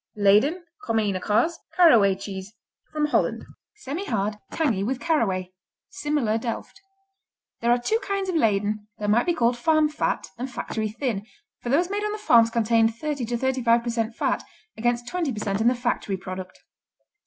Leyden, 0.15 0.65
Komijne 0.83 1.21
Kaas, 1.21 1.59
Caraway 1.77 2.15
Cheese 2.15 2.53
Holland 2.91 3.45
Semihard, 3.85 4.39
tangy 4.51 4.83
with 4.83 4.99
caraway. 4.99 5.53
Similar 5.89 6.39
Delft. 6.39 6.81
There 7.59 7.69
are 7.69 7.77
two 7.77 7.99
kinds 7.99 8.27
of 8.27 8.33
Leyden 8.35 8.87
that 8.97 9.11
might 9.11 9.27
be 9.27 9.35
called 9.35 9.59
Farm 9.59 9.89
Fat 9.89 10.31
and 10.39 10.49
Factory 10.51 10.89
Thin, 10.89 11.27
for 11.59 11.69
those 11.69 11.91
made 11.91 12.03
on 12.03 12.13
the 12.13 12.17
farms 12.17 12.49
contain 12.49 12.87
30 12.87 13.25
to 13.25 13.37
35% 13.37 14.15
fat, 14.15 14.41
against 14.75 15.05
20% 15.05 15.61
in 15.61 15.67
the 15.67 15.75
factory 15.75 16.17
product. 16.17 16.63